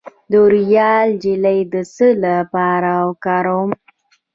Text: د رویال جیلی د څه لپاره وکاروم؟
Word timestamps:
د 0.29 0.33
رویال 0.53 1.09
جیلی 1.23 1.59
د 1.73 1.75
څه 1.93 2.07
لپاره 2.25 2.91
وکاروم؟ 3.07 3.71